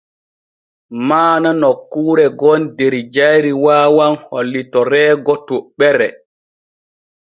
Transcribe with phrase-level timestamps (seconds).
[1.07, 6.07] Maana nokkuure gon der jayri waawan hollitoreego toɓɓere.